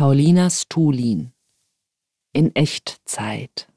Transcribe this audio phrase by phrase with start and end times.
[0.00, 1.34] Paulina Stulin
[2.32, 3.70] in Echtzeit.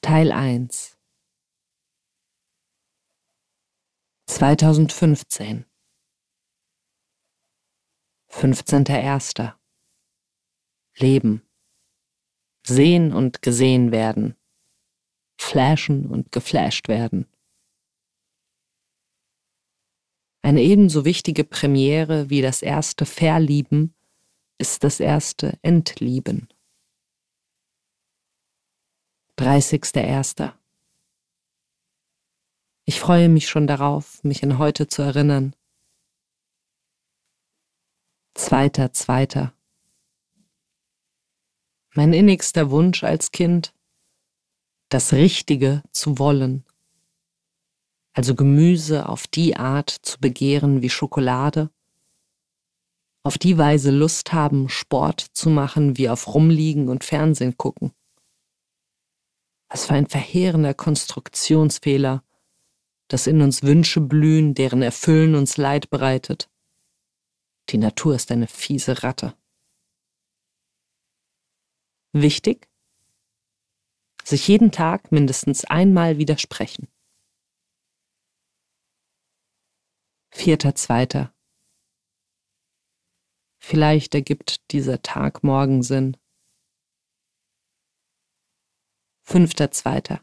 [0.00, 0.96] Teil 1
[4.28, 5.66] 2015
[8.30, 9.54] 15.01.
[10.98, 11.42] Leben.
[12.64, 14.36] Sehen und gesehen werden.
[15.36, 17.26] Flashen und geflasht werden.
[20.42, 23.96] Eine ebenso wichtige Premiere wie das erste Verlieben
[24.58, 26.48] ist das erste Entlieben.
[29.38, 30.52] 30.01.
[32.84, 35.54] Ich freue mich schon darauf, mich in heute zu erinnern.
[38.34, 39.54] Zweiter, zweiter.
[41.94, 43.74] Mein innigster Wunsch als Kind,
[44.88, 46.64] das Richtige zu wollen,
[48.12, 51.70] also Gemüse auf die Art zu begehren wie Schokolade
[53.22, 57.92] auf die Weise Lust haben, Sport zu machen, wie auf Rumliegen und Fernsehen gucken.
[59.68, 62.22] Was für ein verheerender Konstruktionsfehler,
[63.08, 66.48] dass in uns Wünsche blühen, deren Erfüllen uns Leid bereitet.
[67.70, 69.34] Die Natur ist eine fiese Ratte.
[72.12, 72.68] Wichtig?
[74.24, 76.88] Sich jeden Tag mindestens einmal widersprechen.
[80.30, 81.34] Vierter, zweiter.
[83.58, 86.16] Vielleicht ergibt dieser Tag morgen Sinn.
[89.22, 90.22] Fünfter Zweiter.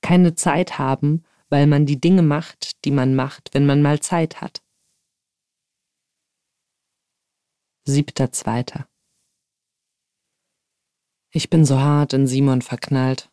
[0.00, 4.40] Keine Zeit haben, weil man die Dinge macht, die man macht, wenn man mal Zeit
[4.40, 4.62] hat.
[7.84, 8.88] Siebter Zweiter.
[11.30, 13.30] Ich bin so hart in Simon verknallt.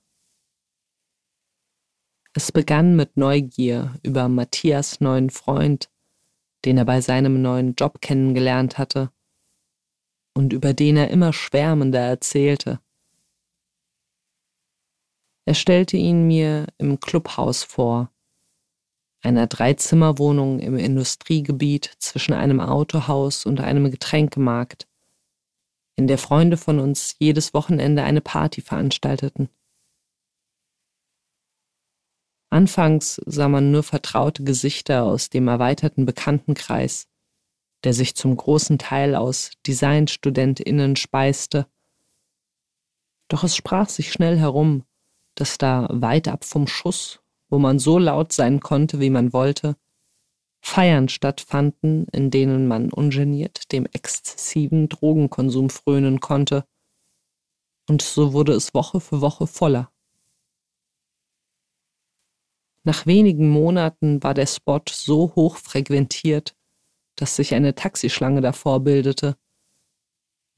[2.33, 5.89] Es begann mit Neugier über Matthias neuen Freund,
[6.65, 9.11] den er bei seinem neuen Job kennengelernt hatte
[10.33, 12.79] und über den er immer schwärmender erzählte.
[15.45, 18.11] Er stellte ihn mir im Clubhaus vor,
[19.21, 24.87] einer Dreizimmerwohnung im Industriegebiet zwischen einem Autohaus und einem Getränkemarkt,
[25.95, 29.49] in der Freunde von uns jedes Wochenende eine Party veranstalteten.
[32.49, 37.07] Anfangs sah man nur vertraute Gesichter aus dem erweiterten Bekanntenkreis,
[37.83, 41.67] der sich zum großen Teil aus Designstudentinnen speiste.
[43.27, 44.83] Doch es sprach sich schnell herum,
[45.35, 49.75] dass da weit ab vom Schuss, wo man so laut sein konnte, wie man wollte,
[50.61, 56.65] Feiern stattfanden, in denen man ungeniert dem exzessiven Drogenkonsum frönen konnte.
[57.87, 59.91] Und so wurde es Woche für Woche voller.
[62.89, 66.55] Nach wenigen Monaten war der Spot so hoch frequentiert,
[67.17, 69.37] dass sich eine Taxischlange davor bildete.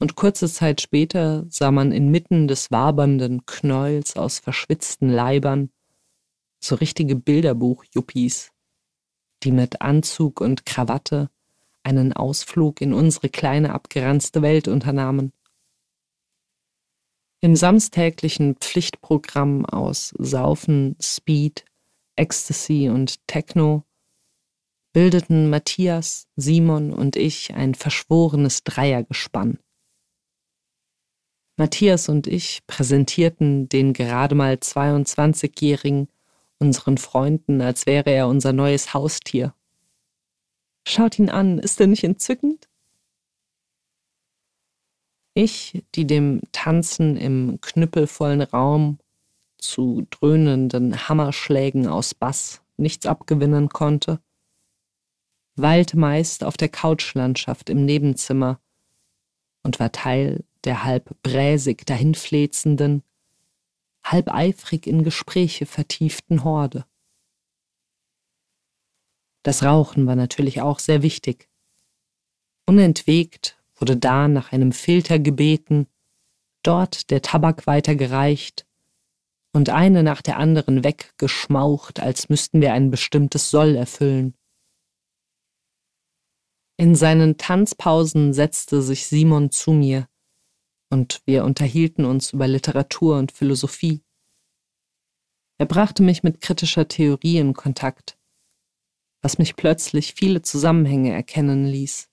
[0.00, 5.68] Und kurze Zeit später sah man inmitten des wabernden Knäuels aus verschwitzten Leibern
[6.58, 8.50] so richtige Bilderbuch-Yuppies,
[9.42, 11.28] die mit Anzug und Krawatte
[11.82, 15.34] einen Ausflug in unsere kleine abgeranzte Welt unternahmen.
[17.42, 21.66] Im samstäglichen Pflichtprogramm aus Saufen, Speed,
[22.16, 23.84] Ecstasy und Techno
[24.92, 29.58] bildeten Matthias, Simon und ich ein verschworenes Dreiergespann.
[31.56, 36.08] Matthias und ich präsentierten den gerade mal 22-Jährigen
[36.58, 39.54] unseren Freunden, als wäre er unser neues Haustier.
[40.86, 42.68] Schaut ihn an, ist er nicht entzückend?
[45.34, 48.98] Ich, die dem Tanzen im knüppelvollen Raum
[49.62, 54.20] zu dröhnenden Hammerschlägen aus Bass nichts abgewinnen konnte,
[55.56, 58.60] weilte meist auf der Couchlandschaft im Nebenzimmer
[59.62, 63.02] und war Teil der halb bräsig dahinflezenden,
[64.04, 66.86] halb eifrig in Gespräche vertieften Horde.
[69.42, 71.48] Das Rauchen war natürlich auch sehr wichtig.
[72.66, 75.88] Unentwegt wurde da nach einem Filter gebeten,
[76.62, 78.66] dort der Tabak weitergereicht
[79.52, 84.34] und eine nach der anderen weggeschmaucht, als müssten wir ein bestimmtes Soll erfüllen.
[86.78, 90.08] In seinen Tanzpausen setzte sich Simon zu mir,
[90.90, 94.02] und wir unterhielten uns über Literatur und Philosophie.
[95.58, 98.18] Er brachte mich mit kritischer Theorie in Kontakt,
[99.22, 102.10] was mich plötzlich viele Zusammenhänge erkennen ließ.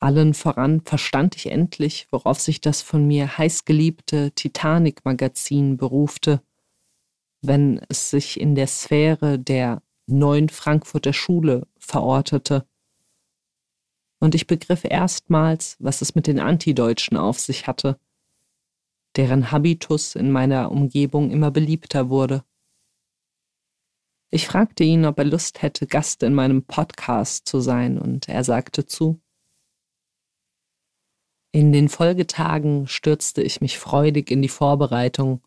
[0.00, 6.42] Allen voran verstand ich endlich, worauf sich das von mir heißgeliebte Titanic-Magazin berufte,
[7.40, 12.66] wenn es sich in der Sphäre der neuen Frankfurter Schule verortete.
[14.20, 18.00] Und ich begriff erstmals, was es mit den Antideutschen auf sich hatte,
[19.16, 22.44] deren Habitus in meiner Umgebung immer beliebter wurde.
[24.30, 28.44] Ich fragte ihn, ob er Lust hätte, Gast in meinem Podcast zu sein, und er
[28.44, 29.20] sagte zu.
[31.50, 35.40] In den Folgetagen stürzte ich mich freudig in die Vorbereitung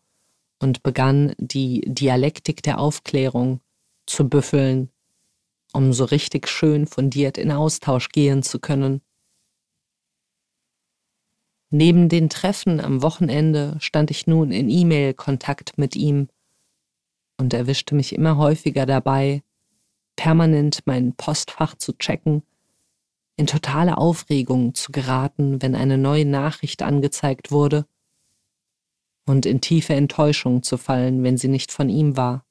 [0.62, 3.60] und begann die Dialektik der Aufklärung
[4.06, 4.90] zu büffeln,
[5.72, 9.02] um so richtig schön fundiert in Austausch gehen zu können.
[11.70, 16.28] Neben den Treffen am Wochenende stand ich nun in E-Mail-Kontakt mit ihm
[17.38, 19.42] und erwischte mich immer häufiger dabei,
[20.16, 22.42] permanent mein Postfach zu checken,
[23.36, 27.86] in totale Aufregung zu geraten, wenn eine neue Nachricht angezeigt wurde,
[29.26, 32.44] und in tiefe Enttäuschung zu fallen, wenn sie nicht von ihm war.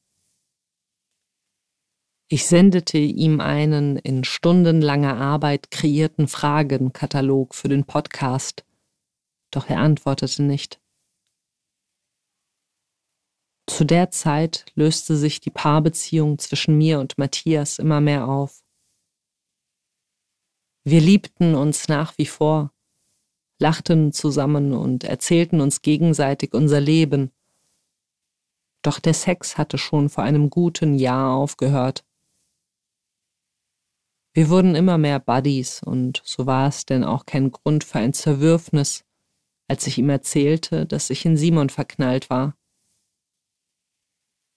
[2.29, 8.65] Ich sendete ihm einen in stundenlanger Arbeit kreierten Fragenkatalog für den Podcast,
[9.51, 10.79] doch er antwortete nicht.
[13.67, 18.63] Zu der Zeit löste sich die Paarbeziehung zwischen mir und Matthias immer mehr auf.
[20.83, 22.73] Wir liebten uns nach wie vor,
[23.61, 27.31] lachten zusammen und erzählten uns gegenseitig unser Leben.
[28.81, 32.03] Doch der Sex hatte schon vor einem guten Jahr aufgehört.
[34.33, 38.13] Wir wurden immer mehr Buddies und so war es denn auch kein Grund für ein
[38.13, 39.05] Zerwürfnis,
[39.67, 42.57] als ich ihm erzählte, dass ich in Simon verknallt war.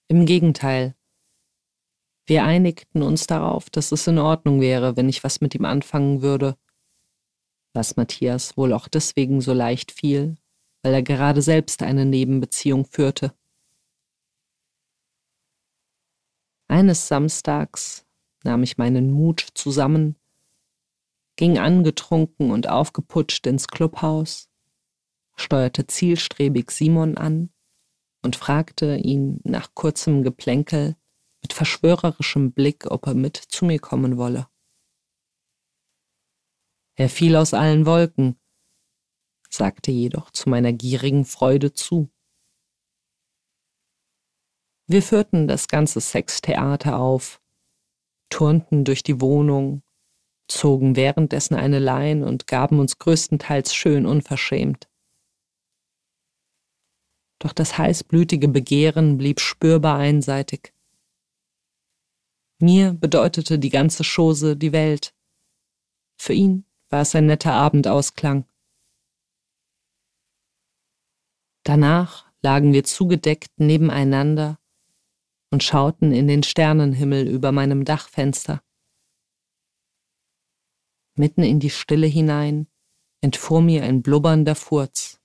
[0.08, 0.94] Im Gegenteil.
[2.26, 6.22] Wir einigten uns darauf, dass es in Ordnung wäre, wenn ich was mit ihm anfangen
[6.22, 6.56] würde,
[7.74, 10.36] was Matthias wohl auch deswegen so leicht fiel,
[10.82, 13.34] weil er gerade selbst eine Nebenbeziehung führte.
[16.68, 18.06] Eines Samstags
[18.42, 20.16] nahm ich meinen Mut zusammen,
[21.36, 24.48] ging angetrunken und aufgeputscht ins Clubhaus,
[25.36, 27.50] steuerte zielstrebig Simon an
[28.22, 30.96] und fragte ihn nach kurzem Geplänkel
[31.42, 34.46] mit verschwörerischem Blick, ob er mit zu mir kommen wolle.
[36.96, 38.38] Er fiel aus allen Wolken,
[39.50, 42.10] sagte jedoch zu meiner gierigen Freude zu.
[44.86, 47.40] Wir führten das ganze Sextheater auf,
[48.28, 49.82] turnten durch die Wohnung,
[50.46, 54.88] zogen währenddessen eine Lein und gaben uns größtenteils schön unverschämt
[57.44, 60.72] doch das heißblütige Begehren blieb spürbar einseitig.
[62.58, 65.14] Mir bedeutete die ganze Chose die Welt.
[66.16, 66.64] Für ihn
[66.94, 68.46] war es ein netter Abendausklang.
[71.64, 74.60] Danach lagen wir zugedeckt nebeneinander
[75.50, 78.62] und schauten in den Sternenhimmel über meinem Dachfenster.
[81.16, 82.68] Mitten in die Stille hinein
[83.22, 85.20] entfuhr mir ein blubbernder Furz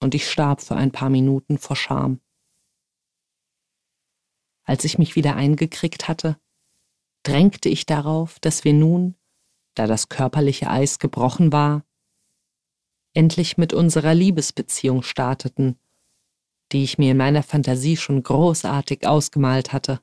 [0.00, 2.20] und ich starb für ein paar Minuten vor Scham.
[4.62, 6.38] Als ich mich wieder eingekriegt hatte,
[7.24, 9.16] drängte ich darauf, dass wir nun,
[9.76, 11.84] da das körperliche Eis gebrochen war,
[13.14, 15.78] endlich mit unserer Liebesbeziehung starteten,
[16.72, 20.00] die ich mir in meiner Fantasie schon großartig ausgemalt hatte.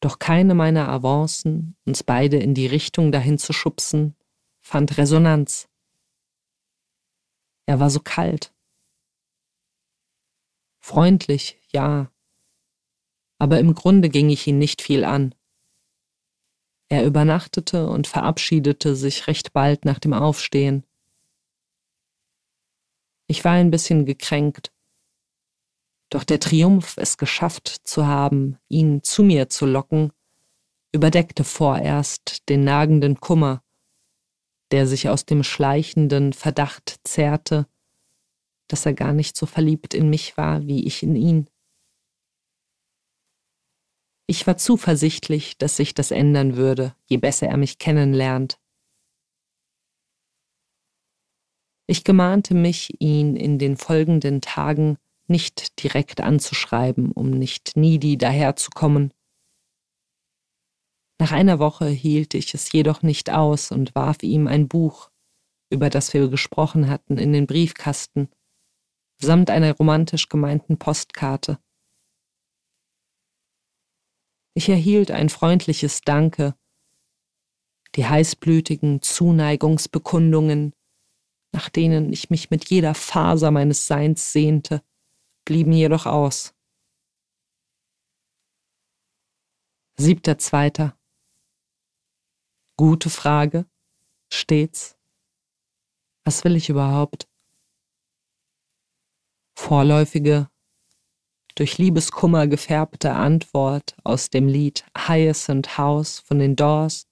[0.00, 4.14] Doch keine meiner Avancen, uns beide in die Richtung dahin zu schubsen,
[4.60, 5.68] fand Resonanz.
[7.66, 8.54] Er war so kalt.
[10.78, 12.12] Freundlich, ja,
[13.38, 15.34] aber im Grunde ging ich ihn nicht viel an.
[16.88, 20.84] Er übernachtete und verabschiedete sich recht bald nach dem Aufstehen.
[23.26, 24.72] Ich war ein bisschen gekränkt.
[26.10, 30.12] Doch der Triumph, es geschafft zu haben, ihn zu mir zu locken,
[30.92, 33.62] überdeckte vorerst den nagenden Kummer,
[34.70, 37.66] der sich aus dem schleichenden Verdacht zerrte,
[38.68, 41.50] dass er gar nicht so verliebt in mich war, wie ich in ihn.
[44.26, 48.58] Ich war zuversichtlich, dass sich das ändern würde, je besser er mich kennenlernt.
[51.88, 59.12] Ich gemahnte mich, ihn in den folgenden Tagen nicht direkt anzuschreiben, um nicht needy daherzukommen,
[61.18, 65.10] nach einer Woche hielt ich es jedoch nicht aus und warf ihm ein Buch,
[65.70, 68.28] über das wir gesprochen hatten, in den Briefkasten,
[69.18, 71.58] samt einer romantisch gemeinten Postkarte.
[74.56, 76.54] Ich erhielt ein freundliches Danke,
[77.94, 80.72] die heißblütigen Zuneigungsbekundungen,
[81.52, 84.82] nach denen ich mich mit jeder Faser meines Seins sehnte,
[85.44, 86.54] blieben jedoch aus.
[89.98, 90.98] Siebter Zweiter.
[92.78, 93.66] Gute Frage,
[94.32, 94.96] stets.
[96.24, 97.28] Was will ich überhaupt?
[99.54, 100.48] Vorläufige,
[101.56, 107.08] durch Liebeskummer gefärbte Antwort aus dem Lied Hyacinth House von den Doors.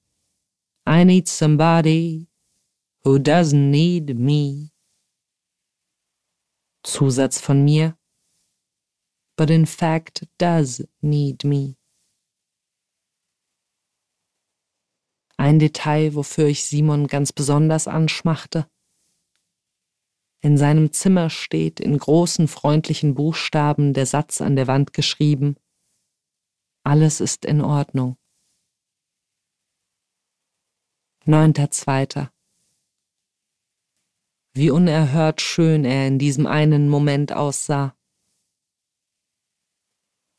[0.87, 2.29] I need somebody
[3.05, 4.71] who doesn't need me.
[6.83, 7.97] Zusatz von mir,
[9.37, 11.77] but in fact does need me.
[15.39, 18.69] Ein Detail, wofür ich Simon ganz besonders anschmachte.
[20.45, 25.57] In seinem Zimmer steht in großen freundlichen Buchstaben der Satz an der Wand geschrieben
[26.83, 28.19] Alles ist in Ordnung.
[31.25, 32.31] Neunter Zweiter.
[34.53, 37.97] Wie unerhört schön er in diesem einen Moment aussah.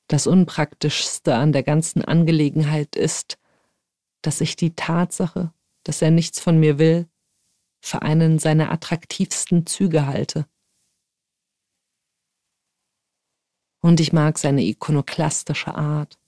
[0.07, 3.39] Das Unpraktischste an der ganzen Angelegenheit ist,
[4.21, 7.09] dass ich die Tatsache, dass er nichts von mir will,
[7.85, 10.47] für einen seiner attraktivsten Züge halte.
[13.79, 16.19] Und ich mag seine ikonoklastische Art.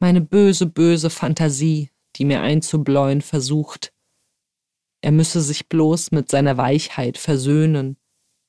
[0.00, 3.94] Meine böse, böse Fantasie, die mir einzubläuen versucht,
[5.02, 7.96] er müsse sich bloß mit seiner Weichheit versöhnen,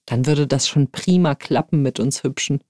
[0.05, 2.61] dann würde das schon prima klappen mit uns Hübschen.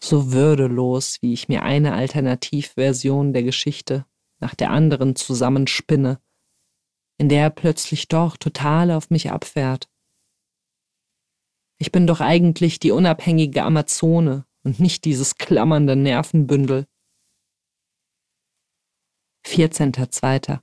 [0.00, 4.06] So würdelos, wie ich mir eine Alternativversion der Geschichte
[4.40, 6.20] nach der anderen zusammenspinne,
[7.18, 9.88] in der er plötzlich doch total auf mich abfährt.
[11.78, 16.86] Ich bin doch eigentlich die unabhängige Amazone und nicht dieses klammernde Nervenbündel.
[19.46, 20.60] 14.2.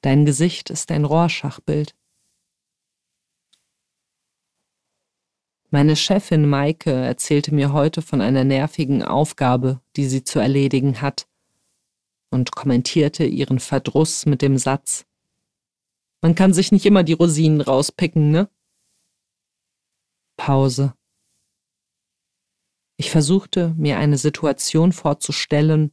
[0.00, 1.94] Dein Gesicht ist ein Rorschachbild.
[5.72, 11.28] Meine Chefin Maike erzählte mir heute von einer nervigen Aufgabe, die sie zu erledigen hat,
[12.30, 15.06] und kommentierte ihren Verdruss mit dem Satz
[16.22, 18.50] Man kann sich nicht immer die Rosinen rauspicken, ne?
[20.36, 20.94] Pause.
[22.96, 25.92] Ich versuchte, mir eine Situation vorzustellen,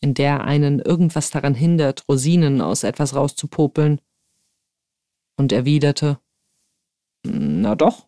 [0.00, 4.00] in der einen irgendwas daran hindert, Rosinen aus etwas rauszupopeln,
[5.36, 6.18] und erwiderte
[7.24, 8.07] Na doch.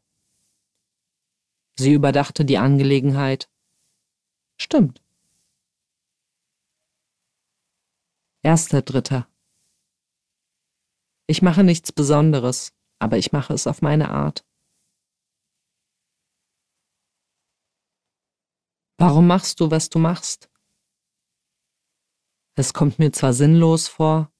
[1.81, 3.51] Sie überdachte die Angelegenheit.
[4.59, 5.03] Stimmt.
[8.43, 9.27] Erster Dritter.
[11.27, 14.45] Ich mache nichts Besonderes, aber ich mache es auf meine Art.
[18.99, 20.51] Warum machst du, was du machst?
[22.57, 24.31] Es kommt mir zwar sinnlos vor,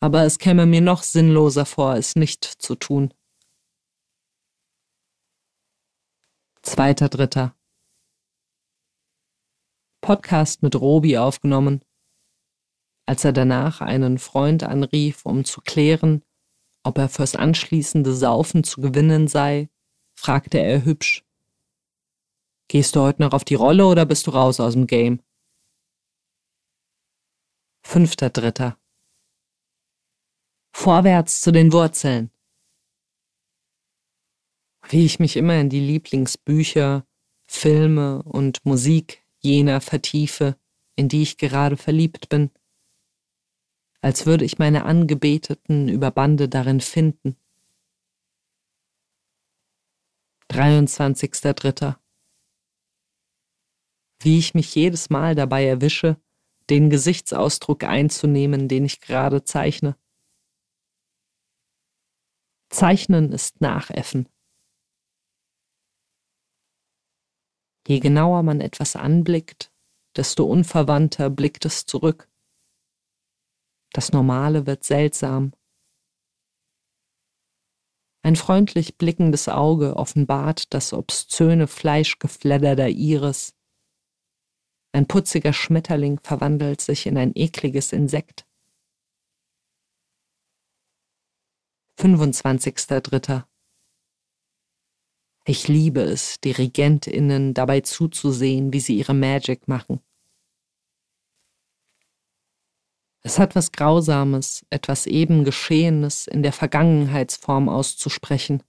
[0.00, 3.14] aber es käme mir noch sinnloser vor, es nicht zu tun.
[6.64, 7.56] Zweiter Dritter.
[10.00, 11.84] Podcast mit Robi aufgenommen.
[13.04, 16.22] Als er danach einen Freund anrief, um zu klären,
[16.84, 19.70] ob er fürs anschließende Saufen zu gewinnen sei,
[20.14, 21.24] fragte er hübsch.
[22.68, 25.20] Gehst du heute noch auf die Rolle oder bist du raus aus dem Game?
[27.84, 28.78] Fünfter Dritter.
[30.72, 32.30] Vorwärts zu den Wurzeln
[34.92, 37.06] wie ich mich immer in die Lieblingsbücher,
[37.48, 40.56] Filme und Musik jener vertiefe,
[40.96, 42.50] in die ich gerade verliebt bin,
[44.02, 47.36] als würde ich meine Angebeteten über Bande darin finden.
[50.50, 51.96] 23.3.
[54.20, 56.20] Wie ich mich jedes Mal dabei erwische,
[56.68, 59.96] den Gesichtsausdruck einzunehmen, den ich gerade zeichne.
[62.68, 64.28] Zeichnen ist Nachäffen.
[67.86, 69.72] Je genauer man etwas anblickt,
[70.16, 72.28] desto unverwandter blickt es zurück.
[73.92, 75.52] Das Normale wird seltsam.
[78.24, 83.56] Ein freundlich blickendes Auge offenbart das obszöne Fleischgefledder der Iris.
[84.92, 88.46] Ein putziger Schmetterling verwandelt sich in ein ekliges Insekt.
[91.98, 93.44] 25.3.
[95.44, 100.00] Ich liebe es, DirigentInnen dabei zuzusehen, wie sie ihre Magic machen.
[103.24, 108.62] Es hat was Grausames, etwas eben Geschehenes in der Vergangenheitsform auszusprechen.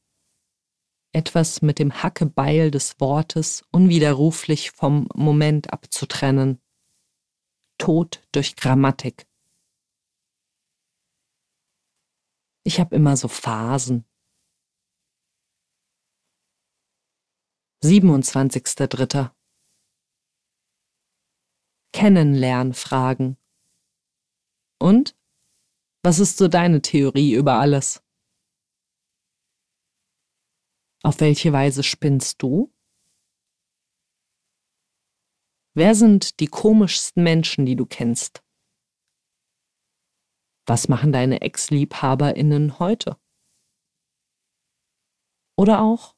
[1.11, 6.59] Etwas mit dem Hackebeil des Wortes unwiderruflich vom Moment abzutrennen.
[7.77, 9.27] Tod durch Grammatik.
[12.63, 14.05] Ich habe immer so Phasen,
[17.83, 19.35] 27.3.
[21.91, 23.37] Kennenlernfragen.
[24.79, 25.17] Und?
[26.01, 28.01] Was ist so deine Theorie über alles?
[31.03, 32.73] Auf welche Weise spinnst du?
[35.75, 38.45] Wer sind die komischsten Menschen, die du kennst?
[40.65, 43.19] Was machen deine Ex-Liebhaberinnen heute?
[45.57, 46.15] Oder auch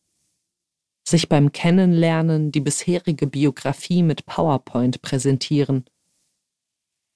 [1.07, 5.85] sich beim Kennenlernen die bisherige Biografie mit PowerPoint präsentieren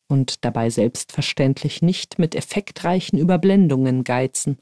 [0.08, 4.62] und dabei selbstverständlich nicht mit effektreichen Überblendungen geizen.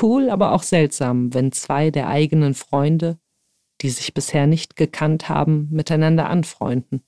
[0.00, 3.18] Cool, aber auch seltsam, wenn zwei der eigenen Freunde
[3.82, 7.04] die sich bisher nicht gekannt haben, miteinander anfreunden.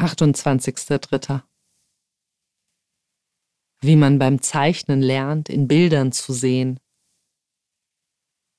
[0.00, 1.42] 28.3.
[3.80, 6.80] Wie man beim Zeichnen lernt, in Bildern zu sehen,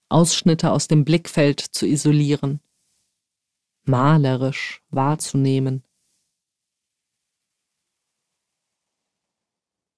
[0.09, 2.61] Ausschnitte aus dem Blickfeld zu isolieren,
[3.83, 5.83] malerisch wahrzunehmen.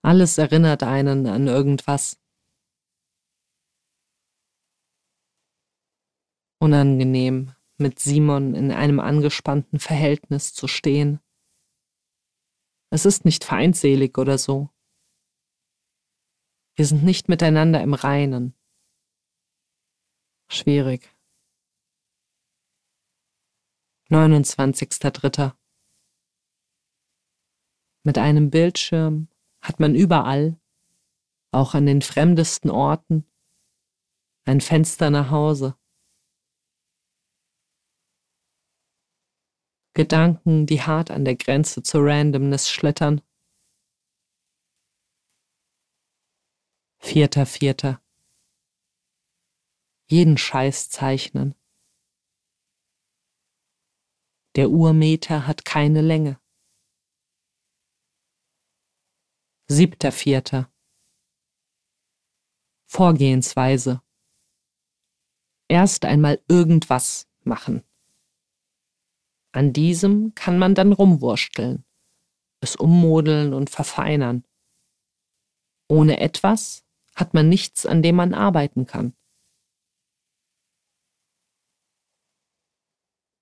[0.03, 2.21] Alles erinnert einen an irgendwas.
[6.61, 11.19] unangenehm, mit Simon in einem angespannten Verhältnis zu stehen.
[12.91, 14.69] Es ist nicht feindselig oder so.
[16.81, 18.55] Wir sind nicht miteinander im Reinen.
[20.50, 21.15] Schwierig.
[24.09, 25.53] 29.3.
[28.01, 29.27] Mit einem Bildschirm
[29.61, 30.59] hat man überall,
[31.51, 33.27] auch an den fremdesten Orten,
[34.45, 35.77] ein Fenster nach Hause.
[39.93, 43.21] Gedanken, die hart an der Grenze zur Randomness schlittern.
[47.03, 48.00] Vierter, vierter.
[50.08, 51.55] Jeden Scheiß zeichnen.
[54.55, 56.39] Der Urmeter hat keine Länge.
[59.67, 60.71] Siebter, vierter.
[62.86, 64.02] Vorgehensweise.
[65.67, 67.84] Erst einmal irgendwas machen.
[69.54, 71.84] An diesem kann man dann rumwursteln,
[72.62, 74.45] es ummodeln und verfeinern.
[75.89, 79.15] Ohne etwas hat man nichts, an dem man arbeiten kann.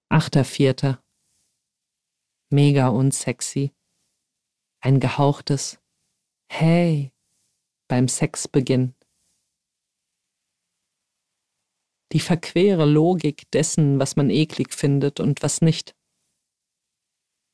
[0.10, 1.04] Achter Vierter.
[2.52, 3.74] Mega unsexy.
[4.82, 5.80] Ein gehauchtes
[6.52, 7.12] Hey
[7.88, 8.96] beim Sexbeginn.
[12.12, 15.96] Die verquere Logik dessen, was man eklig findet und was nicht.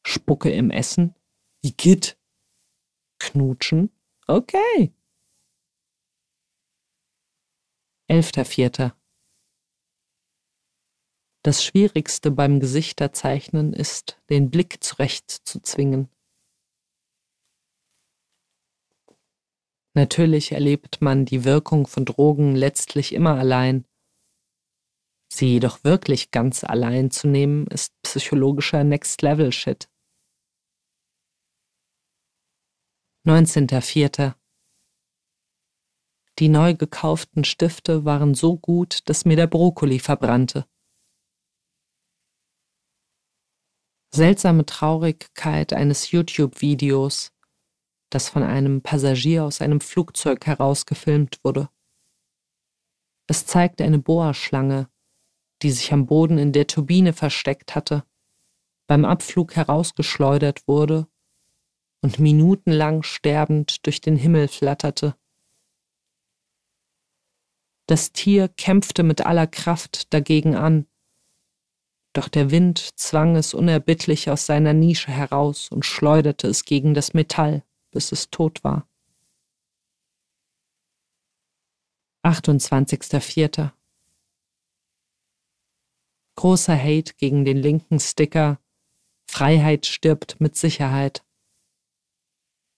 [0.06, 1.14] Spucke im Essen?
[1.62, 2.18] Geht?
[3.20, 3.90] Knutschen?
[4.28, 4.94] Okay.
[8.08, 8.96] Elfter Vierter.
[11.44, 16.10] Das Schwierigste beim Gesichterzeichnen ist, den Blick zurecht zu zwingen.
[19.96, 23.86] Natürlich erlebt man die Wirkung von Drogen letztlich immer allein.
[25.34, 29.90] Sie jedoch wirklich ganz allein zu nehmen, ist psychologischer Next-Level-Shit.
[33.26, 34.36] 19.04.
[36.40, 40.66] Die neu gekauften Stifte waren so gut, dass mir der Brokkoli verbrannte.
[44.14, 47.32] Seltsame Traurigkeit eines YouTube-Videos,
[48.10, 51.70] das von einem Passagier aus einem Flugzeug herausgefilmt wurde.
[53.28, 54.90] Es zeigt eine Bohrschlange,
[55.62, 58.04] die sich am Boden in der Turbine versteckt hatte,
[58.88, 61.08] beim Abflug herausgeschleudert wurde
[62.02, 65.16] und minutenlang sterbend durch den Himmel flatterte.
[67.88, 70.88] Das Tier kämpfte mit aller Kraft dagegen an,
[72.14, 77.14] doch der Wind zwang es unerbittlich aus seiner Nische heraus und schleuderte es gegen das
[77.14, 78.88] Metall, bis es tot war.
[82.24, 83.72] 28.04.
[86.38, 88.60] Großer Hate gegen den linken Sticker
[89.30, 91.26] Freiheit stirbt mit Sicherheit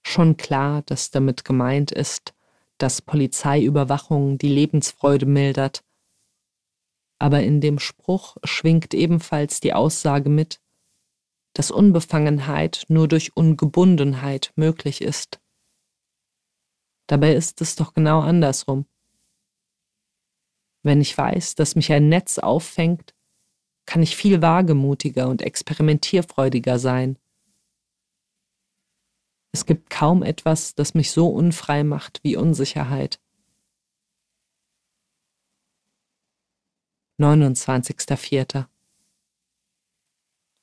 [0.05, 2.33] schon klar, dass damit gemeint ist,
[2.77, 5.83] dass Polizeiüberwachung die Lebensfreude mildert.
[7.19, 10.61] Aber in dem Spruch schwingt ebenfalls die Aussage mit,
[11.53, 15.39] dass Unbefangenheit nur durch Ungebundenheit möglich ist.
[17.07, 18.85] Dabei ist es doch genau andersrum.
[20.83, 23.15] Wenn ich weiß, dass mich ein Netz auffängt,
[23.85, 27.17] kann ich viel wagemutiger und experimentierfreudiger sein.
[29.57, 33.19] Es gibt kaum etwas, das mich so unfrei macht wie Unsicherheit.
[37.19, 38.67] 29.04.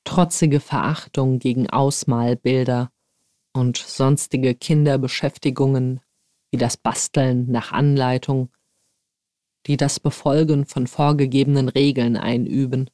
[0.05, 2.89] trotzige Verachtung gegen Ausmalbilder
[3.51, 5.99] und sonstige Kinderbeschäftigungen
[6.51, 8.49] wie das Basteln nach Anleitung,
[9.65, 12.89] die das Befolgen von vorgegebenen Regeln einüben.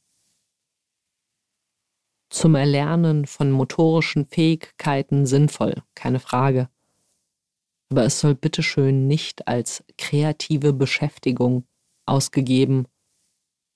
[2.31, 6.69] Zum Erlernen von motorischen Fähigkeiten sinnvoll, keine Frage.
[7.89, 11.67] Aber es soll bitteschön nicht als kreative Beschäftigung
[12.05, 12.87] ausgegeben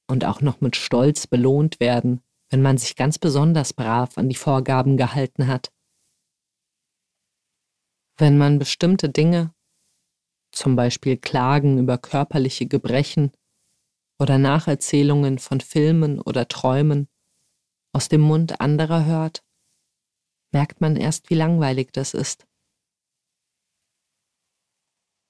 [0.09, 4.35] und auch noch mit Stolz belohnt werden, wenn man sich ganz besonders brav an die
[4.35, 5.73] Vorgaben gehalten hat.
[8.17, 9.53] Wenn man bestimmte Dinge,
[10.53, 13.33] zum Beispiel Klagen über körperliche Gebrechen
[14.17, 17.09] oder Nacherzählungen von Filmen oder Träumen,
[17.95, 19.41] aus dem Mund anderer hört,
[20.51, 22.45] merkt man erst, wie langweilig das ist.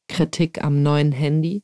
[0.07, 1.63] Kritik am neuen Handy.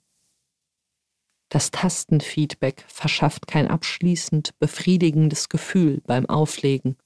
[1.49, 6.97] Das Tastenfeedback verschafft kein abschließend befriedigendes Gefühl beim Auflegen.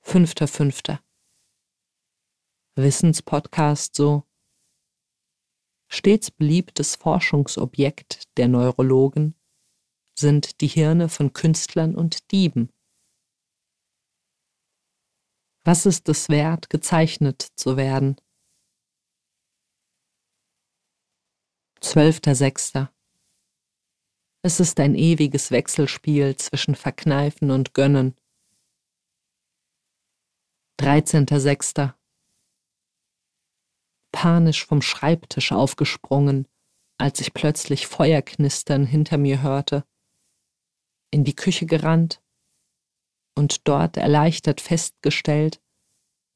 [0.00, 1.00] Fünfter Fünfter.
[2.74, 4.24] Wissenspodcast so.
[5.86, 9.39] Stets beliebtes Forschungsobjekt der Neurologen
[10.18, 12.70] sind die Hirne von Künstlern und Dieben.
[15.64, 18.16] Was ist es wert, gezeichnet zu werden?
[21.80, 22.92] Zwölfter Sechster.
[24.42, 28.16] Es ist ein ewiges Wechselspiel zwischen Verkneifen und Gönnen.
[30.80, 31.92] 13.06.
[34.12, 36.48] Panisch vom Schreibtisch aufgesprungen,
[36.96, 39.84] als ich plötzlich Feuerknistern hinter mir hörte.
[41.10, 42.22] In die Küche gerannt
[43.34, 45.60] und dort erleichtert festgestellt,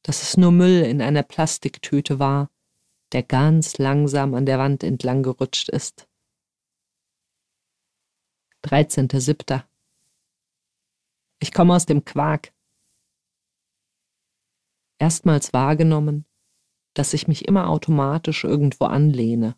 [0.02, 2.50] dass es nur Müll in einer Plastiktüte war,
[3.12, 6.08] der ganz langsam an der Wand entlang gerutscht ist.
[8.64, 9.62] 13.07.
[11.38, 12.52] Ich komme aus dem Quark
[14.98, 16.24] erstmals wahrgenommen,
[16.94, 19.56] dass ich mich immer automatisch irgendwo anlehne.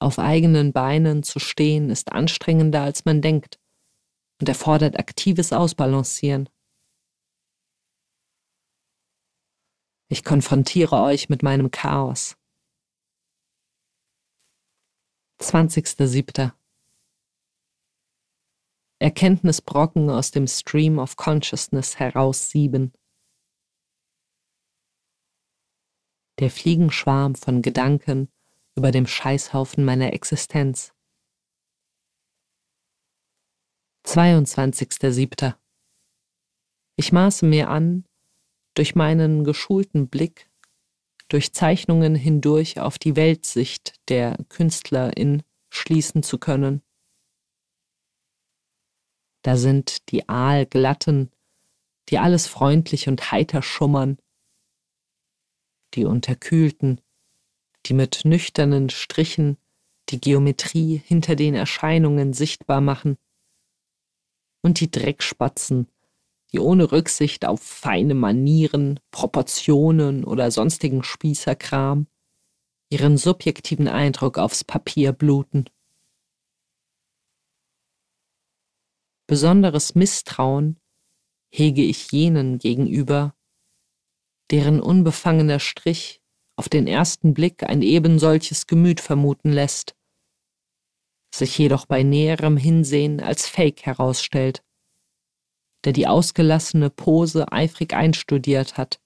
[0.00, 3.58] Auf eigenen Beinen zu stehen ist anstrengender, als man denkt
[4.40, 6.48] und erfordert aktives Ausbalancieren.
[10.08, 12.36] Ich konfrontiere euch mit meinem Chaos.
[15.40, 16.52] 20.07.
[19.00, 22.92] Erkenntnisbrocken aus dem Stream of Consciousness heraussieben.
[26.38, 28.28] der Fliegenschwarm von Gedanken
[28.78, 30.94] über dem Scheißhaufen meiner Existenz.
[34.06, 35.56] 22.07.
[36.94, 38.04] Ich maße mir an,
[38.74, 40.48] durch meinen geschulten Blick,
[41.26, 46.80] durch Zeichnungen hindurch auf die Weltsicht der Künstlerin schließen zu können.
[49.42, 51.32] Da sind die aalglatten,
[52.10, 54.18] die alles freundlich und heiter schummern,
[55.94, 57.00] die unterkühlten,
[57.88, 59.56] die mit nüchternen Strichen
[60.10, 63.18] die Geometrie hinter den Erscheinungen sichtbar machen,
[64.62, 65.88] und die Dreckspatzen,
[66.52, 72.06] die ohne Rücksicht auf feine Manieren, Proportionen oder sonstigen Spießerkram
[72.90, 75.68] ihren subjektiven Eindruck aufs Papier bluten.
[79.26, 80.80] Besonderes Misstrauen
[81.50, 83.34] hege ich jenen gegenüber,
[84.50, 86.17] deren unbefangener Strich
[86.58, 89.96] auf den ersten Blick ein eben solches Gemüt vermuten lässt,
[91.32, 94.64] sich jedoch bei näherem Hinsehen als Fake herausstellt,
[95.84, 99.00] der die ausgelassene Pose eifrig einstudiert hat,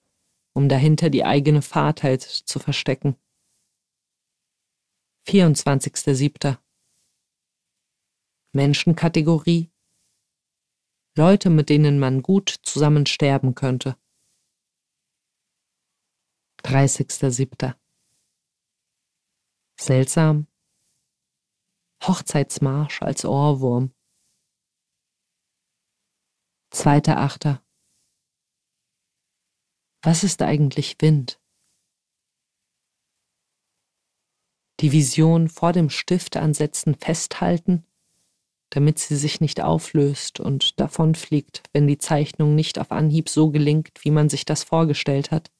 [0.55, 3.17] um dahinter die eigene Fahrtheit zu verstecken.
[5.27, 6.57] 24.07.
[8.55, 9.69] Menschenkategorie
[11.15, 13.95] Leute, mit denen man gut zusammen sterben könnte.
[16.65, 17.75] 30.07.
[19.79, 20.47] Seltsam.
[22.03, 23.93] Hochzeitsmarsch als Ohrwurm.
[26.73, 27.61] 2.8.
[30.01, 31.39] Was ist eigentlich Wind?
[34.79, 37.85] Die Vision vor dem Stift ansetzen festhalten,
[38.69, 44.03] damit sie sich nicht auflöst und davonfliegt, wenn die Zeichnung nicht auf Anhieb so gelingt,
[44.03, 45.52] wie man sich das vorgestellt hat.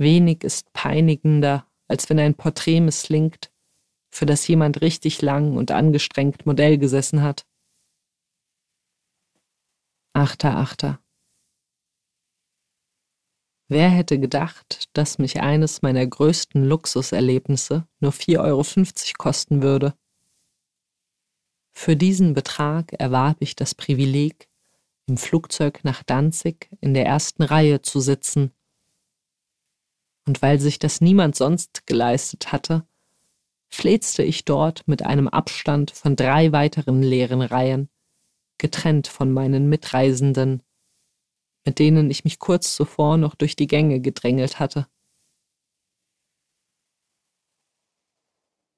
[0.00, 3.52] Wenig ist peinigender, als wenn ein Porträt misslingt,
[4.10, 7.46] für das jemand richtig lang und angestrengt Modell gesessen hat.
[10.14, 11.00] Achter, Achter.
[13.68, 18.64] Wer hätte gedacht, dass mich eines meiner größten Luxuserlebnisse nur 4,50 Euro
[19.18, 19.94] kosten würde?
[21.72, 24.48] Für diesen Betrag erwarb ich das Privileg,
[25.06, 28.52] im Flugzeug nach Danzig in der ersten Reihe zu sitzen.
[30.26, 32.86] Und weil sich das niemand sonst geleistet hatte,
[33.68, 37.88] fletzte ich dort mit einem Abstand von drei weiteren leeren Reihen,
[38.58, 40.62] getrennt von meinen Mitreisenden,
[41.64, 44.86] mit denen ich mich kurz zuvor noch durch die Gänge gedrängelt hatte.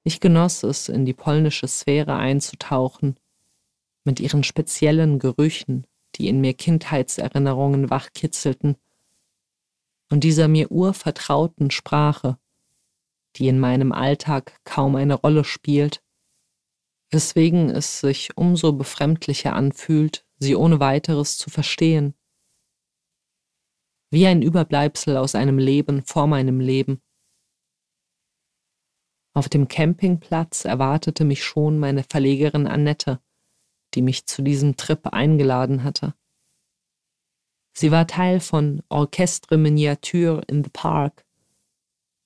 [0.05, 3.17] Ich genoss es, in die polnische Sphäre einzutauchen,
[4.03, 8.75] mit ihren speziellen Gerüchen, die in mir Kindheitserinnerungen wachkitzelten,
[10.09, 12.37] und dieser mir urvertrauten Sprache,
[13.35, 16.03] die in meinem Alltag kaum eine Rolle spielt,
[17.11, 22.15] weswegen es sich umso befremdlicher anfühlt, sie ohne weiteres zu verstehen.
[24.11, 27.01] Wie ein Überbleibsel aus einem Leben vor meinem Leben.
[29.35, 33.19] Auf dem Campingplatz erwartete mich schon meine Verlegerin Annette,
[33.95, 36.13] die mich zu diesem Trip eingeladen hatte.
[37.75, 41.25] Sie war Teil von Orchestre Miniature in the Park,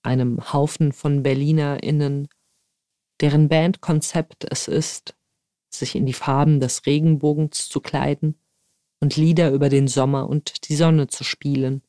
[0.03, 2.27] einem Haufen von BerlinerInnen,
[3.21, 5.15] deren Bandkonzept es ist,
[5.69, 8.39] sich in die Farben des Regenbogens zu kleiden
[8.99, 11.81] und Lieder über den Sommer und die Sonne zu spielen.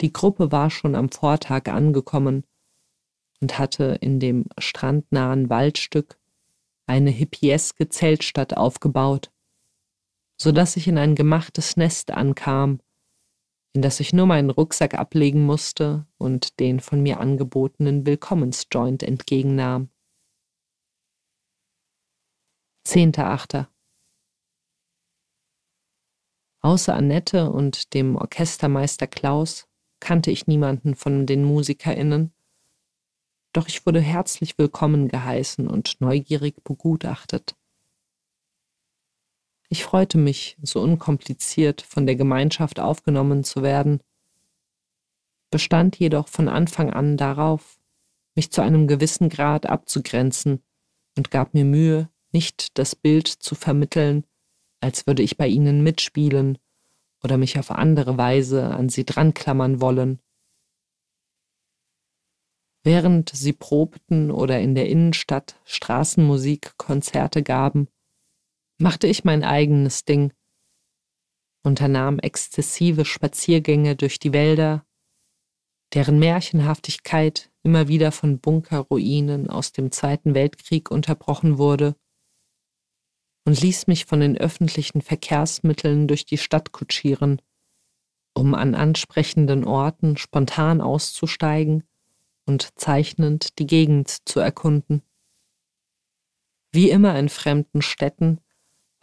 [0.00, 2.44] Die Gruppe war schon am Vortag angekommen
[3.40, 6.18] und hatte in dem strandnahen Waldstück
[6.86, 9.30] eine hippieske Zeltstadt aufgebaut,
[10.44, 12.78] so dass ich in ein gemachtes Nest ankam,
[13.72, 19.88] in das ich nur meinen Rucksack ablegen musste und den von mir angebotenen Willkommensjoint entgegennahm.
[22.86, 23.70] Zehnter Achter.
[26.60, 29.66] Außer Annette und dem Orchestermeister Klaus
[29.98, 32.34] kannte ich niemanden von den MusikerInnen,
[33.54, 37.56] doch ich wurde herzlich willkommen geheißen und neugierig begutachtet.
[39.74, 43.98] Ich freute mich, so unkompliziert von der Gemeinschaft aufgenommen zu werden,
[45.50, 47.80] bestand jedoch von Anfang an darauf,
[48.36, 50.62] mich zu einem gewissen Grad abzugrenzen
[51.16, 54.22] und gab mir Mühe, nicht das Bild zu vermitteln,
[54.78, 56.56] als würde ich bei ihnen mitspielen
[57.24, 60.20] oder mich auf andere Weise an sie dranklammern wollen.
[62.84, 67.88] Während sie probten oder in der Innenstadt Straßenmusikkonzerte gaben,
[68.78, 70.32] machte ich mein eigenes Ding,
[71.62, 74.84] unternahm exzessive Spaziergänge durch die Wälder,
[75.94, 81.96] deren Märchenhaftigkeit immer wieder von Bunkerruinen aus dem Zweiten Weltkrieg unterbrochen wurde,
[83.46, 87.42] und ließ mich von den öffentlichen Verkehrsmitteln durch die Stadt kutschieren,
[88.34, 91.84] um an ansprechenden Orten spontan auszusteigen
[92.46, 95.02] und zeichnend die Gegend zu erkunden.
[96.72, 98.40] Wie immer in fremden Städten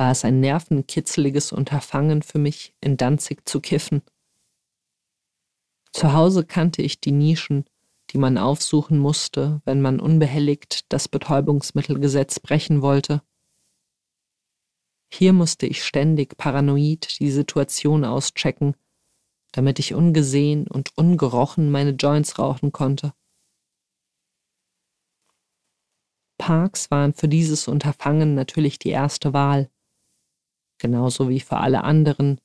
[0.01, 4.01] war es ein nervenkitzeliges Unterfangen für mich, in Danzig zu kiffen.
[5.93, 7.65] Zu Hause kannte ich die Nischen,
[8.09, 13.21] die man aufsuchen musste, wenn man unbehelligt das Betäubungsmittelgesetz brechen wollte.
[15.13, 18.75] Hier musste ich ständig paranoid die Situation auschecken,
[19.51, 23.13] damit ich ungesehen und ungerochen meine Joints rauchen konnte.
[26.39, 29.69] Parks waren für dieses Unterfangen natürlich die erste Wahl
[30.81, 32.41] genauso wie für alle anderen,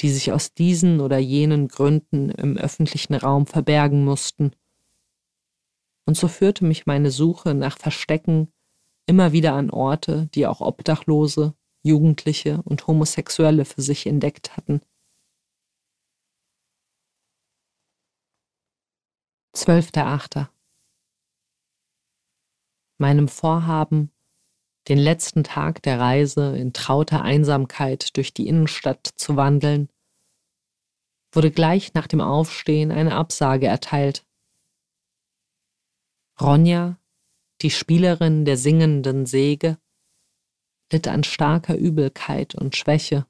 [0.00, 4.52] die sich aus diesen oder jenen Gründen im öffentlichen Raum verbergen mussten.
[6.06, 8.50] Und so führte mich meine Suche nach Verstecken
[9.06, 14.80] immer wieder an Orte, die auch Obdachlose, Jugendliche und Homosexuelle für sich entdeckt hatten.
[19.52, 20.50] Zwölfter Achter.
[22.98, 24.12] Meinem Vorhaben,
[24.88, 29.88] den letzten Tag der Reise in trauter Einsamkeit durch die Innenstadt zu wandeln,
[31.32, 34.24] wurde gleich nach dem Aufstehen eine Absage erteilt.
[36.40, 36.98] Ronja,
[37.60, 39.78] die Spielerin der singenden Säge,
[40.90, 43.26] litt an starker Übelkeit und Schwäche,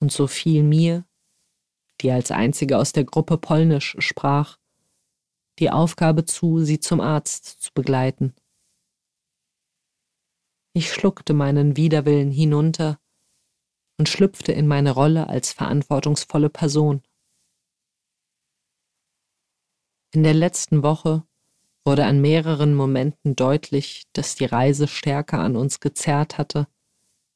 [0.00, 1.04] und so fiel mir,
[2.00, 4.58] die als einzige aus der Gruppe Polnisch sprach,
[5.58, 8.34] die Aufgabe zu, sie zum Arzt zu begleiten.
[10.76, 12.98] Ich schluckte meinen Widerwillen hinunter
[13.96, 17.00] und schlüpfte in meine Rolle als verantwortungsvolle Person.
[20.12, 21.24] In der letzten Woche
[21.84, 26.66] wurde an mehreren Momenten deutlich, dass die Reise stärker an uns gezerrt hatte,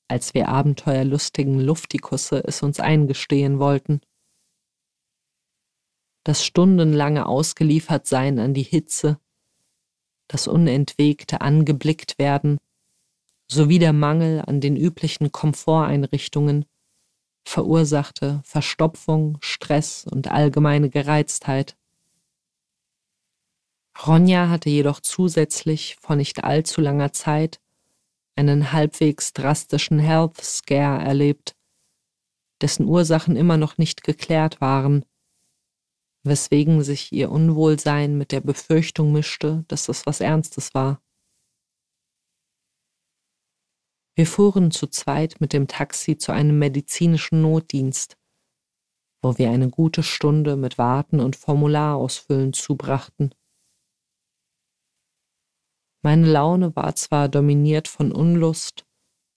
[0.08, 4.00] als wir abenteuerlustigen Luftikusse es uns eingestehen wollten.
[6.24, 9.20] Das stundenlange Ausgeliefertsein an die Hitze,
[10.26, 12.58] das unentwegte angeblickt werden,
[13.50, 16.66] sowie der Mangel an den üblichen Komforteinrichtungen
[17.48, 21.76] verursachte Verstopfung, Stress und allgemeine Gereiztheit.
[24.06, 27.58] Ronja hatte jedoch zusätzlich vor nicht allzu langer Zeit
[28.36, 31.56] einen halbwegs drastischen Health Scare erlebt,
[32.60, 35.04] dessen Ursachen immer noch nicht geklärt waren,
[36.22, 41.02] weswegen sich ihr Unwohlsein mit der Befürchtung mischte, dass das was Ernstes war.
[44.18, 48.18] Wir fuhren zu zweit mit dem Taxi zu einem medizinischen Notdienst,
[49.22, 53.32] wo wir eine gute Stunde mit Warten und Formular ausfüllen zubrachten.
[56.02, 58.84] Meine Laune war zwar dominiert von Unlust,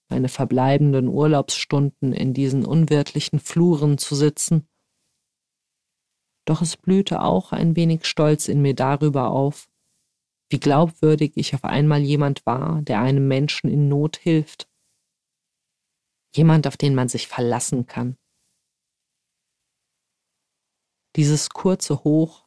[0.09, 4.67] meine verbleibenden Urlaubsstunden in diesen unwirtlichen Fluren zu sitzen,
[6.45, 9.69] doch es blühte auch ein wenig Stolz in mir darüber auf,
[10.49, 14.70] wie glaubwürdig ich auf einmal jemand war, der einem Menschen in Not hilft.
[16.33, 18.17] Jemand, auf den man sich verlassen kann.
[21.15, 22.45] Dieses kurze Hoch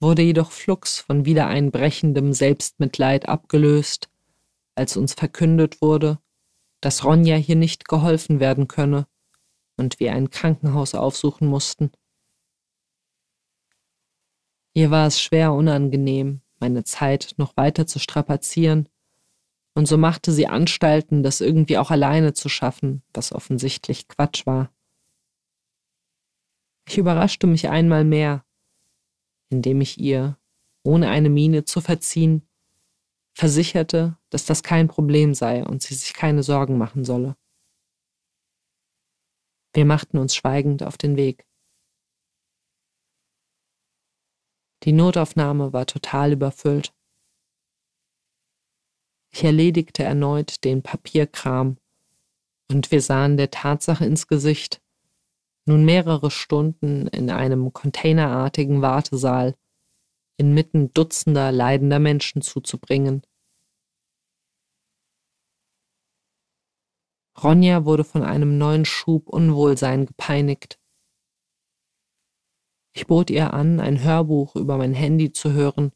[0.00, 4.08] wurde jedoch flugs von wiedereinbrechendem Selbstmitleid abgelöst,
[4.74, 6.18] als uns verkündet wurde,
[6.80, 9.06] dass Ronja hier nicht geholfen werden könne
[9.76, 11.92] und wir ein Krankenhaus aufsuchen mussten.
[14.74, 18.88] Ihr war es schwer unangenehm, meine Zeit noch weiter zu strapazieren,
[19.74, 24.70] und so machte sie Anstalten, das irgendwie auch alleine zu schaffen, was offensichtlich Quatsch war.
[26.86, 28.44] Ich überraschte mich einmal mehr,
[29.50, 30.38] indem ich ihr,
[30.82, 32.46] ohne eine Miene zu verziehen,
[33.34, 37.36] versicherte, dass das kein Problem sei und sie sich keine Sorgen machen solle.
[39.74, 41.46] Wir machten uns schweigend auf den Weg.
[44.82, 46.92] Die Notaufnahme war total überfüllt.
[49.34, 51.78] Ich erledigte erneut den Papierkram
[52.70, 54.82] und wir sahen der Tatsache ins Gesicht,
[55.64, 59.54] nun mehrere Stunden in einem containerartigen Wartesaal
[60.36, 63.22] inmitten dutzender leidender Menschen zuzubringen.
[67.42, 70.78] Ronja wurde von einem neuen Schub Unwohlsein gepeinigt.
[72.92, 75.92] Ich bot ihr an, ein Hörbuch über mein Handy zu hören,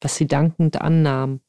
[0.00, 1.40] was sie dankend annahm,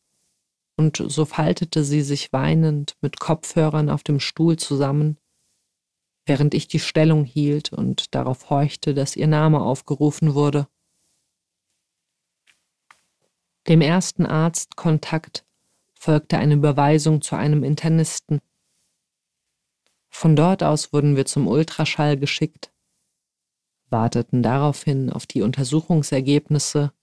[0.75, 5.17] und so faltete sie sich weinend mit Kopfhörern auf dem Stuhl zusammen
[6.25, 10.67] während ich die Stellung hielt und darauf horchte, dass ihr Name aufgerufen wurde.
[13.67, 15.45] Dem ersten Arztkontakt
[15.93, 18.41] folgte eine Überweisung zu einem Internisten.
[20.09, 22.71] Von dort aus wurden wir zum Ultraschall geschickt,
[23.89, 26.93] warteten daraufhin auf die Untersuchungsergebnisse,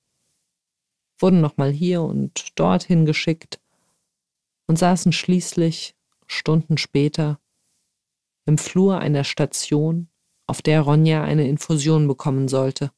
[1.21, 3.61] wurden nochmal hier und dorthin geschickt
[4.67, 5.95] und saßen schließlich
[6.27, 7.41] Stunden später
[8.47, 10.09] im Flur einer Station,
[10.47, 12.91] auf der Ronja eine Infusion bekommen sollte.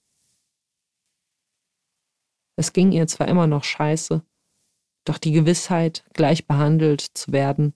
[2.56, 4.24] Es ging ihr zwar immer noch scheiße,
[5.04, 7.74] doch die Gewissheit, gleich behandelt zu werden,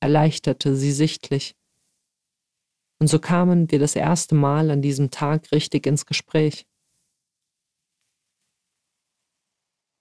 [0.00, 1.56] erleichterte sie sichtlich.
[2.98, 6.66] Und so kamen wir das erste Mal an diesem Tag richtig ins Gespräch.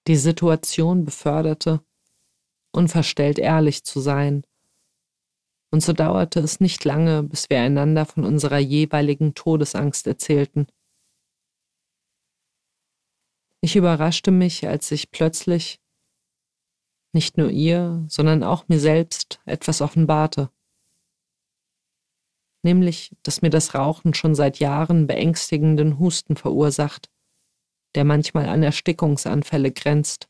[0.10, 1.86] Die Situation beförderte,
[2.74, 4.44] unverstellt ehrlich zu sein
[5.72, 10.66] und so dauerte es nicht lange, bis wir einander von unserer jeweiligen Todesangst erzählten.
[13.62, 15.80] Ich überraschte mich, als ich plötzlich
[17.14, 20.50] nicht nur ihr, sondern auch mir selbst etwas offenbarte.
[22.64, 27.12] Nämlich, dass mir das Rauchen schon seit Jahren beängstigenden Husten verursacht,
[27.96, 30.30] der manchmal an Erstickungsanfälle grenzt.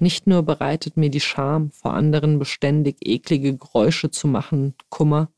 [0.00, 5.30] Nicht nur bereitet mir die Scham, vor anderen beständig eklige Geräusche zu machen, Kummer,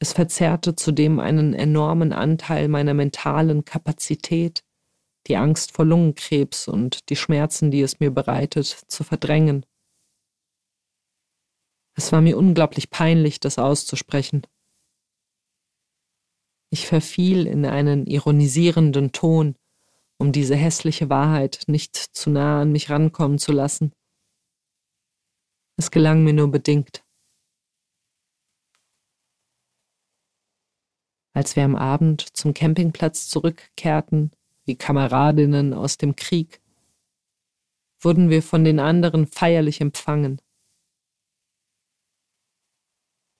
[0.00, 4.64] es verzerrte zudem einen enormen Anteil meiner mentalen Kapazität,
[5.26, 9.66] die Angst vor Lungenkrebs und die Schmerzen, die es mir bereitet, zu verdrängen.
[11.96, 14.42] Es war mir unglaublich peinlich, das auszusprechen.
[16.70, 19.56] Ich verfiel in einen ironisierenden Ton,
[20.18, 23.92] um diese hässliche Wahrheit nicht zu nah an mich rankommen zu lassen.
[25.76, 27.04] Es gelang mir nur bedingt.
[31.32, 34.32] Als wir am Abend zum Campingplatz zurückkehrten,
[34.64, 36.60] wie Kameradinnen aus dem Krieg,
[38.00, 40.40] wurden wir von den anderen feierlich empfangen.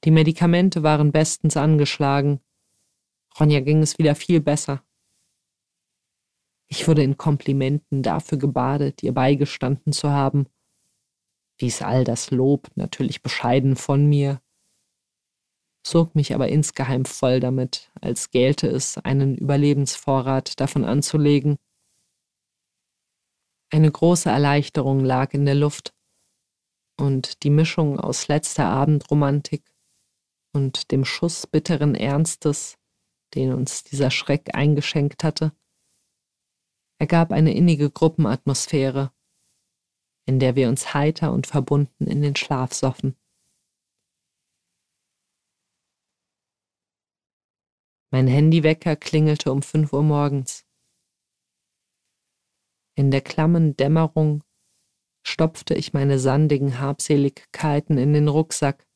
[0.04, 2.40] Die Medikamente waren bestens angeschlagen.
[3.38, 4.82] Ronja ging es wieder viel besser.
[6.66, 10.46] Ich wurde in Komplimenten dafür gebadet, ihr beigestanden zu haben.
[11.58, 14.40] Wies all das Lob natürlich bescheiden von mir,
[15.82, 21.56] zog mich aber insgeheim voll damit, als gelte es, einen Überlebensvorrat davon anzulegen.
[23.70, 25.94] Eine große Erleichterung lag in der Luft,
[27.00, 29.62] und die Mischung aus letzter Abendromantik
[30.52, 32.76] und dem Schuss bitteren Ernstes,
[33.34, 35.52] den uns dieser Schreck eingeschenkt hatte,
[36.98, 39.12] ergab eine innige Gruppenatmosphäre,
[40.26, 43.16] in der wir uns heiter und verbunden in den Schlaf soffen.
[48.10, 50.66] Mein Handywecker klingelte um fünf Uhr morgens.
[52.96, 54.42] In der klammen Dämmerung
[55.26, 58.87] stopfte ich meine sandigen Habseligkeiten in den Rucksack,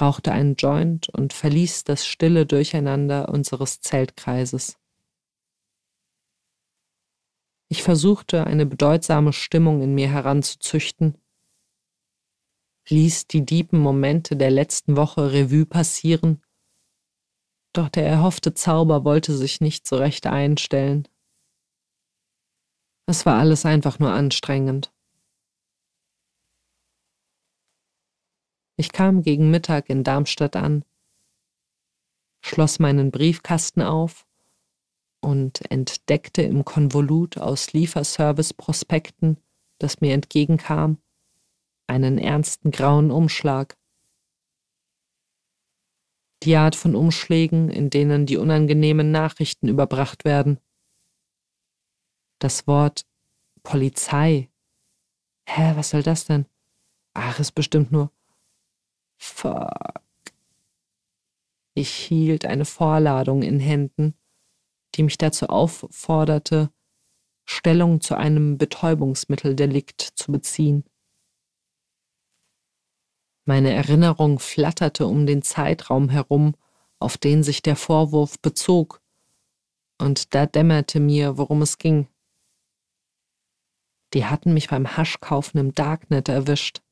[0.00, 4.78] rauchte einen Joint und verließ das stille Durcheinander unseres Zeltkreises.
[7.68, 11.16] Ich versuchte, eine bedeutsame Stimmung in mir heranzuzüchten,
[12.88, 16.42] ließ die diepen Momente der letzten Woche Revue passieren
[17.72, 21.08] doch der erhoffte Zauber wollte sich nicht so recht einstellen.
[23.06, 24.91] Es war alles einfach nur anstrengend.
[28.82, 30.84] Ich kam gegen Mittag in Darmstadt an,
[32.40, 34.26] schloss meinen Briefkasten auf
[35.20, 39.36] und entdeckte im Konvolut aus Lieferservice-Prospekten,
[39.78, 40.98] das mir entgegenkam,
[41.86, 43.76] einen ernsten grauen Umschlag
[46.42, 50.58] die Art von Umschlägen, in denen die unangenehmen Nachrichten überbracht werden.
[52.40, 53.06] Das Wort
[53.62, 54.50] Polizei.
[55.46, 56.46] Hä, was soll das denn?
[57.14, 58.10] Ach, ist bestimmt nur
[59.24, 60.02] Fuck.
[61.74, 64.14] Ich hielt eine Vorladung in Händen,
[64.96, 66.72] die mich dazu aufforderte,
[67.44, 70.84] Stellung zu einem Betäubungsmitteldelikt zu beziehen.
[73.44, 76.56] Meine Erinnerung flatterte um den Zeitraum herum,
[76.98, 79.00] auf den sich der Vorwurf bezog,
[80.00, 82.08] und da dämmerte mir, worum es ging.
[84.14, 86.82] Die hatten mich beim Haschkaufen im Darknet erwischt.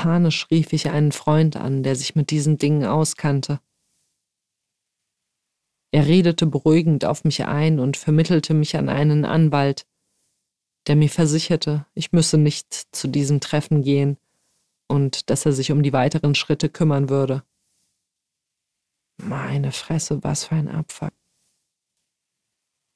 [0.00, 3.60] Panisch rief ich einen Freund an, der sich mit diesen Dingen auskannte.
[5.90, 9.88] Er redete beruhigend auf mich ein und vermittelte mich an einen Anwalt,
[10.86, 14.18] der mir versicherte, ich müsse nicht zu diesem Treffen gehen
[14.86, 17.42] und dass er sich um die weiteren Schritte kümmern würde.
[19.20, 21.12] Meine Fresse, was für ein Abfuck.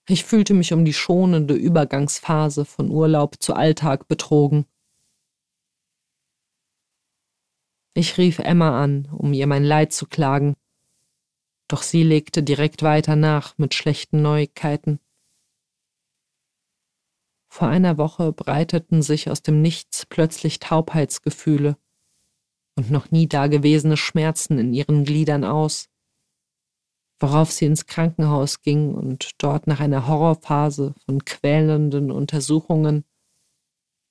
[0.06, 4.66] Ich fühlte mich um die schonende Übergangsphase von Urlaub zu Alltag betrogen.
[7.94, 10.56] Ich rief Emma an, um ihr mein Leid zu klagen,
[11.68, 14.98] doch sie legte direkt weiter nach mit schlechten Neuigkeiten.
[17.48, 21.76] Vor einer Woche breiteten sich aus dem Nichts plötzlich Taubheitsgefühle
[22.76, 25.90] und noch nie dagewesene Schmerzen in ihren Gliedern aus,
[27.18, 33.04] worauf sie ins Krankenhaus ging und dort nach einer Horrorphase von quälenden Untersuchungen,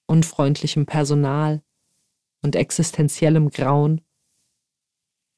[0.06, 1.64] unfreundlichem Personal
[2.42, 4.02] und existenziellem Grauen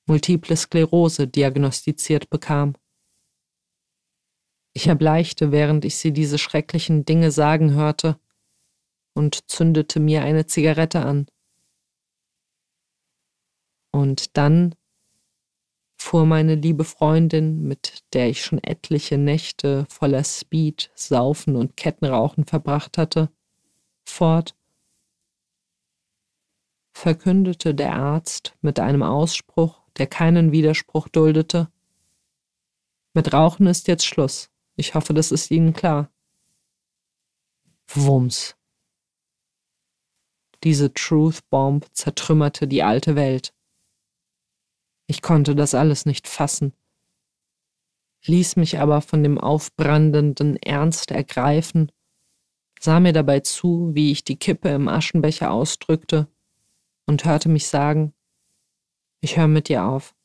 [0.06, 2.76] multiple Sklerose diagnostiziert bekam.
[4.74, 8.20] Ich erbleichte, während ich sie diese schrecklichen Dinge sagen hörte,
[9.16, 11.28] und zündete mir eine Zigarette an.
[13.92, 14.74] Und dann
[16.00, 22.46] fuhr meine liebe Freundin, mit der ich schon etliche Nächte voller Speed, Saufen und Kettenrauchen
[22.46, 23.30] verbracht hatte,
[24.04, 24.56] fort,
[26.94, 31.70] verkündete der Arzt mit einem Ausspruch, der keinen Widerspruch duldete.
[33.14, 34.50] Mit Rauchen ist jetzt Schluss.
[34.76, 36.10] Ich hoffe, das ist Ihnen klar.
[37.88, 38.56] Wumms.
[40.64, 43.54] Diese Truth Bomb zertrümmerte die alte Welt.
[45.08, 46.74] Ich konnte das alles nicht fassen,
[48.26, 51.92] ließ mich aber von dem aufbrandenden Ernst ergreifen,
[52.80, 56.30] sah mir dabei zu, wie ich die Kippe im Aschenbecher ausdrückte
[57.06, 58.14] und hörte mich sagen,
[59.22, 60.16] ich höre mit dir auf.